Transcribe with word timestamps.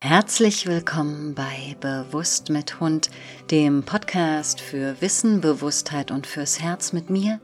Herzlich 0.00 0.66
willkommen 0.66 1.34
bei 1.34 1.74
Bewusst 1.80 2.50
mit 2.50 2.80
Hund, 2.80 3.10
dem 3.50 3.82
Podcast 3.82 4.60
für 4.60 5.00
Wissen, 5.00 5.40
Bewusstheit 5.40 6.10
und 6.10 6.26
fürs 6.26 6.60
Herz 6.60 6.92
mit 6.92 7.08
mir, 7.08 7.40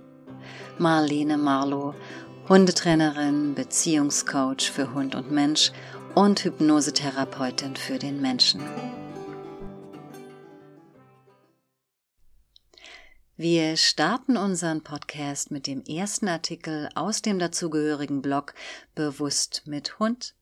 Marlene 0.79 1.39
Marlow, 1.39 1.95
Hundetrainerin, 2.49 3.55
Beziehungscoach 3.55 4.71
für 4.71 4.93
Hund 4.95 5.15
und 5.15 5.31
Mensch 5.31 5.73
und 6.15 6.45
Hypnosetherapeutin 6.45 7.75
für 7.75 7.99
den 7.99 8.21
Menschen. 8.21 8.61
Wir 13.39 13.79
starten 13.79 14.37
unseren 14.37 14.83
Podcast 14.83 15.51
mit 15.51 15.67
dem 15.67 15.83
ersten 15.85 16.29
Artikel 16.29 16.91
aus 16.95 17.23
dem 17.23 17.39
dazugehörigen 17.39 18.21
Blog 18.21 18.53
Bewusst 18.95 19.63
mit 19.65 19.99
Hund 19.99 20.35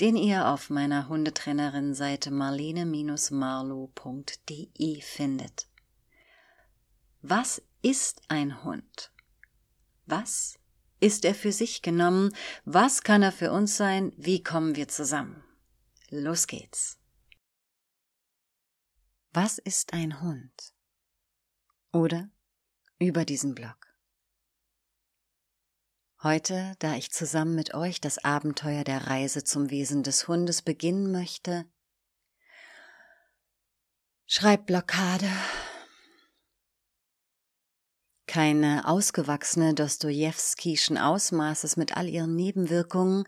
den 0.00 0.16
ihr 0.16 0.48
auf 0.48 0.68
meiner 0.68 1.08
Hundetrainerin-Seite 1.08 2.32
marlene-marlow.de 2.32 5.00
findet. 5.00 5.68
Was 7.20 7.62
ist 7.82 8.22
ein 8.26 8.64
Hund? 8.64 9.12
Was 10.06 10.58
ist 10.98 11.24
er 11.24 11.36
für 11.36 11.52
sich 11.52 11.82
genommen? 11.82 12.34
Was 12.64 13.04
kann 13.04 13.22
er 13.22 13.30
für 13.30 13.52
uns 13.52 13.76
sein? 13.76 14.12
Wie 14.16 14.42
kommen 14.42 14.74
wir 14.74 14.88
zusammen? 14.88 15.44
Los 16.08 16.48
geht's. 16.48 16.98
Was 19.32 19.58
ist 19.58 19.92
ein 19.92 20.20
Hund? 20.20 20.74
Oder 21.92 22.28
über 23.02 23.24
diesen 23.24 23.54
Blog. 23.54 23.76
Heute, 26.22 26.76
da 26.78 26.94
ich 26.94 27.10
zusammen 27.10 27.56
mit 27.56 27.74
euch 27.74 28.00
das 28.00 28.22
Abenteuer 28.24 28.84
der 28.84 29.08
Reise 29.08 29.42
zum 29.42 29.70
Wesen 29.70 30.04
des 30.04 30.28
Hundes 30.28 30.62
beginnen 30.62 31.10
möchte, 31.10 31.64
Schreibblockade. 34.26 35.28
Keine 38.26 38.88
ausgewachsene 38.88 39.74
Dostojewskischen 39.74 40.96
Ausmaßes 40.96 41.76
mit 41.76 41.96
all 41.96 42.08
ihren 42.08 42.34
Nebenwirkungen, 42.34 43.24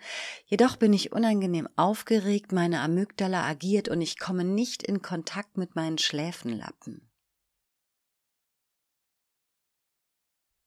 jedoch 0.47 0.77
bin 0.77 0.93
ich 0.93 1.13
unangenehm 1.13 1.69
aufgeregt, 1.77 2.53
meine 2.53 2.81
Amygdala 2.81 3.45
agiert 3.45 3.89
und 3.89 4.01
ich 4.01 4.19
komme 4.19 4.45
nicht 4.45 4.83
in 4.83 5.03
Kontakt 5.03 5.59
mit 5.59 5.75
meinen 5.75 5.99
Schläfenlappen. 5.99 7.11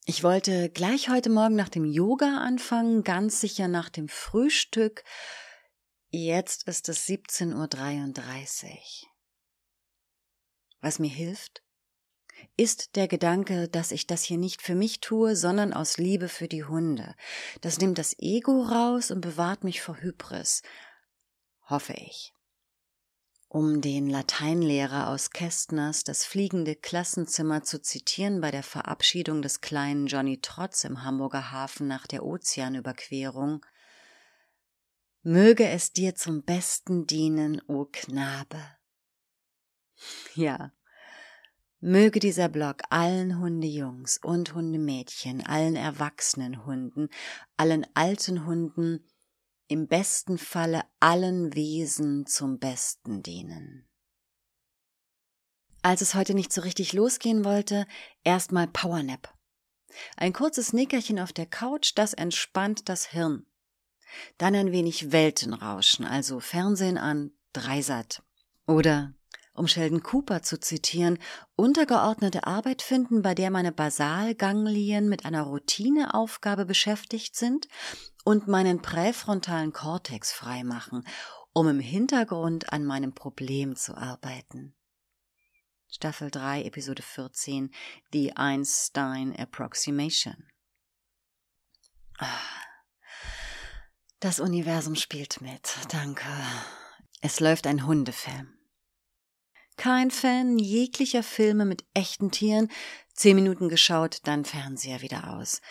Ich 0.09 0.23
wollte 0.23 0.69
gleich 0.69 1.09
heute 1.09 1.29
Morgen 1.29 1.57
nach 1.57 1.67
dem 1.67 1.83
Yoga 1.83 2.37
anfangen, 2.37 3.03
ganz 3.03 3.41
sicher 3.41 3.67
nach 3.67 3.89
dem 3.89 4.07
Frühstück. 4.07 5.03
Jetzt 6.11 6.65
ist 6.65 6.87
es 6.87 7.05
17.33 7.07 8.69
Uhr. 8.69 9.09
Was 10.79 10.99
mir 10.99 11.09
hilft, 11.09 11.61
ist 12.55 12.95
der 12.95 13.09
Gedanke, 13.09 13.67
dass 13.67 13.91
ich 13.91 14.07
das 14.07 14.23
hier 14.23 14.37
nicht 14.37 14.61
für 14.61 14.75
mich 14.75 15.01
tue, 15.01 15.35
sondern 15.35 15.73
aus 15.73 15.97
Liebe 15.97 16.29
für 16.29 16.47
die 16.47 16.63
Hunde. 16.63 17.13
Das 17.59 17.79
nimmt 17.79 17.97
das 17.97 18.15
Ego 18.17 18.61
raus 18.61 19.11
und 19.11 19.19
bewahrt 19.19 19.65
mich 19.65 19.81
vor 19.81 19.99
Hybris. 19.99 20.61
Hoffe 21.65 21.91
ich 21.97 22.33
um 23.49 23.81
den 23.81 24.09
Lateinlehrer 24.09 25.09
aus 25.09 25.31
Kästners 25.31 26.03
Das 26.03 26.25
fliegende 26.25 26.75
Klassenzimmer 26.75 27.63
zu 27.63 27.81
zitieren 27.81 28.41
bei 28.41 28.51
der 28.51 28.63
Verabschiedung 28.63 29.41
des 29.41 29.61
kleinen 29.61 30.07
Johnny 30.07 30.39
Trotz 30.41 30.83
im 30.83 31.03
Hamburger 31.03 31.51
Hafen 31.51 31.87
nach 31.87 32.07
der 32.07 32.23
Ozeanüberquerung, 32.23 33.65
Möge 35.23 35.67
es 35.67 35.91
dir 35.91 36.15
zum 36.15 36.43
Besten 36.43 37.05
dienen, 37.05 37.61
o 37.67 37.85
Knabe. 37.91 38.61
Ja, 40.35 40.71
möge 41.79 42.19
dieser 42.19 42.47
Blog 42.47 42.83
allen 42.89 43.39
Hundejungs 43.39 44.19
und 44.23 44.53
Hundemädchen, 44.53 45.45
allen 45.45 45.75
erwachsenen 45.75 46.65
Hunden, 46.65 47.09
allen 47.57 47.85
alten 47.93 48.45
Hunden 48.45 49.05
im 49.67 49.87
besten 49.87 50.37
Falle 50.37 50.83
allen 50.99 51.53
Wesen 51.53 52.25
zum 52.25 52.59
Besten 52.59 53.23
dienen. 53.23 53.87
Als 55.81 56.01
es 56.01 56.15
heute 56.15 56.33
nicht 56.33 56.51
so 56.51 56.61
richtig 56.61 56.93
losgehen 56.93 57.45
wollte, 57.45 57.85
erstmal 58.23 58.67
Powernap. 58.67 59.33
Ein 60.15 60.33
kurzes 60.33 60.73
Nickerchen 60.73 61.19
auf 61.19 61.33
der 61.33 61.45
Couch, 61.45 61.93
das 61.95 62.13
entspannt 62.13 62.89
das 62.89 63.05
Hirn. 63.07 63.45
Dann 64.37 64.55
ein 64.55 64.71
wenig 64.71 65.11
Weltenrauschen, 65.11 66.05
also 66.05 66.39
Fernsehen 66.39 66.97
an, 66.97 67.31
Dreisat. 67.53 68.23
Oder 68.65 69.16
um 69.57 69.67
Sheldon 69.67 70.03
Cooper 70.03 70.43
zu 70.43 70.59
zitieren, 70.59 71.17
untergeordnete 71.55 72.45
Arbeit 72.45 72.81
finden, 72.81 73.21
bei 73.21 73.33
der 73.33 73.49
meine 73.49 73.71
Basalganglien 73.71 75.09
mit 75.09 75.25
einer 75.25 75.43
Routineaufgabe 75.43 76.65
beschäftigt 76.65 77.35
sind 77.35 77.67
und 78.23 78.47
meinen 78.47 78.81
präfrontalen 78.81 79.73
Kortex 79.73 80.31
freimachen, 80.31 81.07
um 81.53 81.67
im 81.67 81.79
Hintergrund 81.79 82.71
an 82.71 82.85
meinem 82.85 83.13
Problem 83.13 83.75
zu 83.75 83.95
arbeiten. 83.95 84.75
Staffel 85.89 86.29
3, 86.29 86.63
Episode 86.63 87.01
14, 87.01 87.73
The 88.11 88.35
Einstein 88.35 89.35
Approximation. 89.35 90.35
Das 94.19 94.39
Universum 94.39 94.95
spielt 94.95 95.41
mit, 95.41 95.75
danke. 95.91 96.27
Es 97.21 97.39
läuft 97.39 97.65
ein 97.65 97.85
Hundefilm. 97.85 98.56
Kein 99.77 100.09
Fan 100.09 100.57
jeglicher 100.57 101.21
Filme 101.21 101.63
mit 101.63 101.85
echten 101.93 102.31
Tieren. 102.31 102.69
Zehn 103.13 103.35
Minuten 103.35 103.69
geschaut, 103.69 104.19
dann 104.23 104.43
Fernseher 104.43 105.01
wieder 105.01 105.35
aus. 105.35 105.61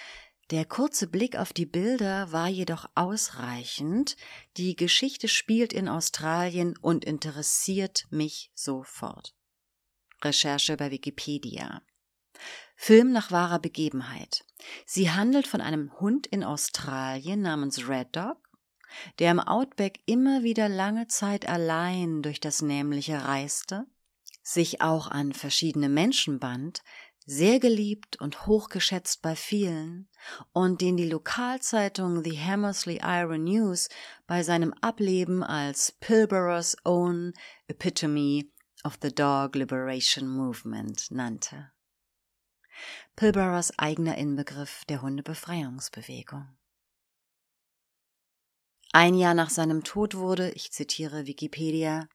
Der 0.50 0.64
kurze 0.64 1.08
Blick 1.08 1.36
auf 1.36 1.52
die 1.52 1.66
Bilder 1.66 2.30
war 2.30 2.46
jedoch 2.46 2.88
ausreichend. 2.94 4.16
Die 4.56 4.76
Geschichte 4.76 5.26
spielt 5.26 5.72
in 5.72 5.88
Australien 5.88 6.78
und 6.80 7.04
interessiert 7.04 8.06
mich 8.10 8.52
sofort. 8.54 9.34
Recherche 10.22 10.76
bei 10.76 10.92
Wikipedia. 10.92 11.82
Film 12.76 13.10
nach 13.10 13.32
wahrer 13.32 13.58
Begebenheit. 13.58 14.44
Sie 14.84 15.10
handelt 15.10 15.48
von 15.48 15.60
einem 15.60 15.98
Hund 15.98 16.28
in 16.28 16.44
Australien 16.44 17.42
namens 17.42 17.88
Red 17.88 18.14
Dog, 18.14 18.38
der 19.18 19.32
im 19.32 19.40
Outback 19.40 19.98
immer 20.06 20.44
wieder 20.44 20.68
lange 20.68 21.08
Zeit 21.08 21.48
allein 21.48 22.22
durch 22.22 22.38
das 22.38 22.62
Nämliche 22.62 23.24
reiste 23.24 23.86
sich 24.46 24.80
auch 24.80 25.08
an 25.08 25.32
verschiedene 25.32 25.88
Menschen 25.88 26.38
band, 26.38 26.82
sehr 27.26 27.58
geliebt 27.58 28.20
und 28.20 28.46
hochgeschätzt 28.46 29.20
bei 29.20 29.34
vielen 29.34 30.08
und 30.52 30.80
den 30.80 30.96
die 30.96 31.08
Lokalzeitung 31.08 32.22
The 32.22 32.38
Hammersley 32.38 33.00
Iron 33.02 33.42
News 33.42 33.88
bei 34.28 34.44
seinem 34.44 34.72
Ableben 34.74 35.42
als 35.42 35.90
Pilborough's 35.98 36.76
Own 36.84 37.32
Epitome 37.66 38.44
of 38.84 38.98
the 39.02 39.12
Dog 39.12 39.56
Liberation 39.56 40.28
Movement 40.28 41.10
nannte. 41.10 41.72
Pilboroughs 43.16 43.76
eigener 43.76 44.16
Inbegriff 44.16 44.84
der 44.84 45.02
Hundebefreiungsbewegung. 45.02 46.56
Ein 48.92 49.14
Jahr 49.14 49.34
nach 49.34 49.50
seinem 49.50 49.82
Tod 49.82 50.14
wurde, 50.14 50.52
ich 50.52 50.70
zitiere 50.70 51.26
Wikipedia, 51.26 52.08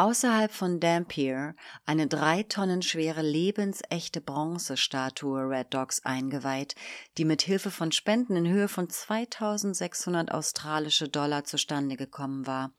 Außerhalb 0.00 0.50
von 0.50 0.80
Dampier 0.80 1.54
eine 1.84 2.06
drei 2.06 2.42
Tonnen 2.44 2.80
schwere 2.80 3.20
lebensechte 3.20 4.22
Bronzestatue 4.22 5.42
Red 5.42 5.74
Dogs 5.74 6.02
eingeweiht, 6.06 6.74
die 7.18 7.26
mit 7.26 7.42
Hilfe 7.42 7.70
von 7.70 7.92
Spenden 7.92 8.34
in 8.34 8.48
Höhe 8.48 8.68
von 8.68 8.88
2600 8.88 10.30
australische 10.30 11.10
Dollar 11.10 11.44
zustande 11.44 11.98
gekommen 11.98 12.46
war. 12.46 12.72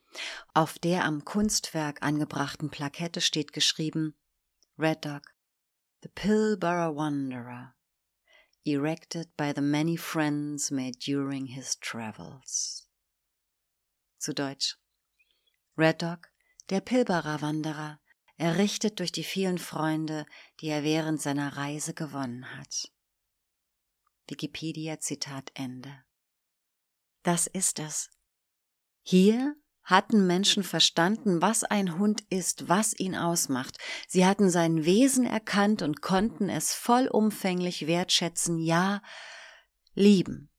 Auf 0.56 0.80
der 0.80 1.06
am 1.06 1.24
Kunstwerk 1.24 2.02
angebrachten 2.02 2.72
Plakette 2.72 3.22
steht 3.22 3.54
geschrieben 3.54 4.16
Red 4.80 5.06
Dog, 5.06 5.22
the 6.02 6.10
Pilbara 6.10 6.96
Wanderer, 6.96 7.76
erected 8.66 9.28
by 9.38 9.54
the 9.56 9.62
many 9.62 9.96
friends 9.96 10.72
made 10.72 10.98
during 10.98 11.46
his 11.46 11.80
travels. 11.80 12.90
Zu 14.18 14.34
Deutsch. 14.34 14.80
Red 15.78 16.02
Dog, 16.02 16.32
der 16.70 16.82
Pilgerer-Wanderer, 16.82 18.00
errichtet 18.38 19.00
durch 19.00 19.12
die 19.12 19.24
vielen 19.24 19.58
Freunde, 19.58 20.26
die 20.60 20.68
er 20.68 20.84
während 20.84 21.22
seiner 21.22 21.58
Reise 21.58 21.94
gewonnen 21.94 22.58
hat. 22.58 22.92
Wikipedia 24.28 25.00
Zitat 25.00 25.52
Ende. 25.54 26.04
Das 27.24 27.48
ist 27.48 27.80
es. 27.80 28.10
Hier 29.04 29.56
hatten 29.84 30.26
Menschen 30.26 30.64
verstanden, 30.64 31.42
was 31.42 31.64
ein 31.64 31.98
Hund 31.98 32.22
ist, 32.30 32.70
was 32.70 32.98
ihn 32.98 33.16
ausmacht. 33.16 33.78
Sie 34.08 34.26
hatten 34.26 34.50
sein 34.50 34.86
Wesen 34.86 35.26
erkannt 35.26 35.82
und 35.82 36.02
konnten 36.02 36.50
es 36.50 36.74
vollumfänglich 36.74 37.88
wertschätzen, 37.88 38.58
ja, 38.60 39.02
lieben. 39.94 40.51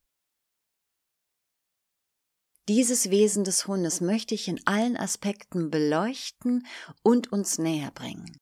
Dieses 2.68 3.10
Wesen 3.10 3.42
des 3.42 3.66
Hundes 3.66 4.00
möchte 4.00 4.34
ich 4.34 4.46
in 4.46 4.60
allen 4.66 4.96
Aspekten 4.96 5.70
beleuchten 5.70 6.64
und 7.02 7.32
uns 7.32 7.58
näher 7.58 7.90
bringen. 7.90 8.38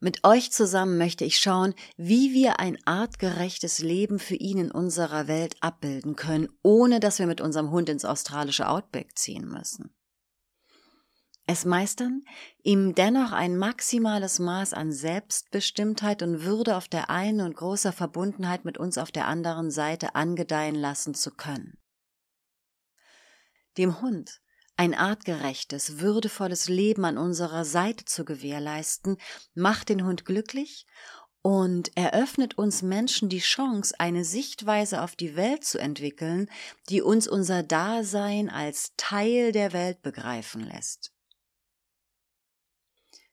Mit 0.00 0.24
euch 0.24 0.52
zusammen 0.52 0.96
möchte 0.98 1.24
ich 1.24 1.38
schauen, 1.38 1.74
wie 1.96 2.32
wir 2.32 2.60
ein 2.60 2.78
artgerechtes 2.86 3.80
Leben 3.80 4.18
für 4.18 4.36
ihn 4.36 4.58
in 4.58 4.70
unserer 4.70 5.26
Welt 5.26 5.56
abbilden 5.60 6.16
können, 6.16 6.48
ohne 6.62 7.00
dass 7.00 7.18
wir 7.18 7.26
mit 7.26 7.40
unserem 7.40 7.70
Hund 7.70 7.88
ins 7.88 8.04
australische 8.04 8.68
Outback 8.68 9.16
ziehen 9.16 9.48
müssen. 9.48 9.92
Es 11.46 11.64
meistern, 11.64 12.22
ihm 12.62 12.94
dennoch 12.94 13.32
ein 13.32 13.56
maximales 13.56 14.38
Maß 14.38 14.74
an 14.74 14.92
Selbstbestimmtheit 14.92 16.22
und 16.22 16.44
Würde 16.44 16.76
auf 16.76 16.88
der 16.88 17.10
einen 17.10 17.40
und 17.40 17.56
großer 17.56 17.92
Verbundenheit 17.92 18.64
mit 18.64 18.76
uns 18.76 18.98
auf 18.98 19.10
der 19.10 19.26
anderen 19.26 19.70
Seite 19.70 20.14
angedeihen 20.14 20.74
lassen 20.74 21.14
zu 21.14 21.30
können. 21.30 21.78
Dem 23.78 24.00
Hund 24.00 24.40
ein 24.76 24.94
artgerechtes, 24.94 25.98
würdevolles 25.98 26.68
Leben 26.68 27.04
an 27.04 27.18
unserer 27.18 27.64
Seite 27.64 28.04
zu 28.04 28.24
gewährleisten, 28.24 29.16
macht 29.54 29.88
den 29.88 30.04
Hund 30.04 30.24
glücklich 30.24 30.86
und 31.42 31.96
eröffnet 31.96 32.56
uns 32.58 32.82
Menschen 32.82 33.28
die 33.28 33.40
Chance, 33.40 33.94
eine 33.98 34.24
Sichtweise 34.24 35.02
auf 35.02 35.16
die 35.16 35.34
Welt 35.34 35.64
zu 35.64 35.78
entwickeln, 35.78 36.48
die 36.88 37.02
uns 37.02 37.26
unser 37.26 37.64
Dasein 37.64 38.50
als 38.50 38.92
Teil 38.96 39.50
der 39.50 39.72
Welt 39.72 40.00
begreifen 40.02 40.62
lässt. 40.62 41.12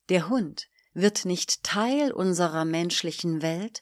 Der 0.09 0.29
Hund 0.29 0.67
wird 0.93 1.25
nicht 1.25 1.63
Teil 1.63 2.11
unserer 2.11 2.65
menschlichen 2.65 3.43
Welt, 3.43 3.81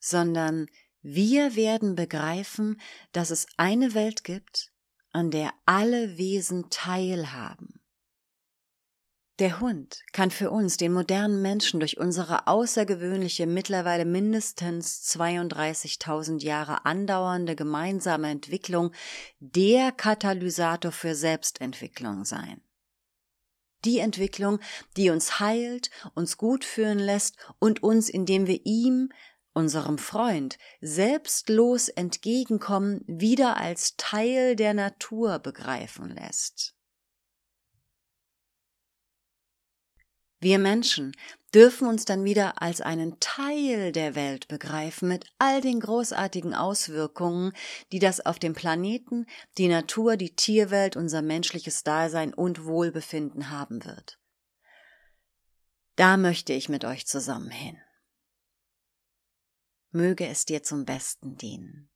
sondern 0.00 0.68
wir 1.02 1.54
werden 1.54 1.94
begreifen, 1.94 2.80
dass 3.12 3.30
es 3.30 3.46
eine 3.56 3.94
Welt 3.94 4.24
gibt, 4.24 4.72
an 5.16 5.30
der 5.30 5.54
alle 5.64 6.18
Wesen 6.18 6.68
teilhaben. 6.68 7.80
Der 9.38 9.60
Hund 9.60 10.02
kann 10.12 10.30
für 10.30 10.50
uns, 10.50 10.76
den 10.76 10.92
modernen 10.92 11.40
Menschen, 11.40 11.80
durch 11.80 11.96
unsere 11.96 12.46
außergewöhnliche, 12.46 13.46
mittlerweile 13.46 14.04
mindestens 14.04 15.10
32.000 15.16 16.42
Jahre 16.42 16.84
andauernde 16.84 17.56
gemeinsame 17.56 18.28
Entwicklung 18.28 18.92
der 19.40 19.90
Katalysator 19.90 20.92
für 20.92 21.14
Selbstentwicklung 21.14 22.26
sein. 22.26 22.60
Die 23.86 24.00
Entwicklung, 24.00 24.58
die 24.98 25.08
uns 25.08 25.40
heilt, 25.40 25.90
uns 26.14 26.36
gut 26.36 26.62
fühlen 26.62 26.98
lässt 26.98 27.36
und 27.58 27.82
uns, 27.82 28.10
indem 28.10 28.46
wir 28.46 28.60
ihm 28.64 29.10
unserem 29.56 29.96
Freund 29.96 30.58
selbstlos 30.82 31.88
entgegenkommen, 31.88 33.02
wieder 33.06 33.56
als 33.56 33.96
Teil 33.96 34.54
der 34.54 34.74
Natur 34.74 35.38
begreifen 35.38 36.10
lässt. 36.10 36.74
Wir 40.40 40.58
Menschen 40.58 41.12
dürfen 41.54 41.88
uns 41.88 42.04
dann 42.04 42.24
wieder 42.24 42.60
als 42.60 42.82
einen 42.82 43.18
Teil 43.18 43.92
der 43.92 44.14
Welt 44.14 44.46
begreifen 44.48 45.08
mit 45.08 45.24
all 45.38 45.62
den 45.62 45.80
großartigen 45.80 46.52
Auswirkungen, 46.52 47.52
die 47.92 47.98
das 47.98 48.20
auf 48.20 48.38
dem 48.38 48.52
Planeten, 48.52 49.24
die 49.56 49.68
Natur, 49.68 50.18
die 50.18 50.36
Tierwelt, 50.36 50.96
unser 50.96 51.22
menschliches 51.22 51.82
Dasein 51.82 52.34
und 52.34 52.66
Wohlbefinden 52.66 53.48
haben 53.48 53.86
wird. 53.86 54.18
Da 55.96 56.18
möchte 56.18 56.52
ich 56.52 56.68
mit 56.68 56.84
euch 56.84 57.06
zusammen 57.06 57.50
hin 57.50 57.78
möge 59.96 60.26
es 60.28 60.44
dir 60.44 60.62
zum 60.62 60.84
Besten 60.84 61.36
dienen. 61.36 61.90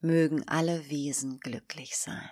Mögen 0.00 0.46
alle 0.48 0.88
Wesen 0.88 1.40
glücklich 1.40 1.96
sein. 1.96 2.30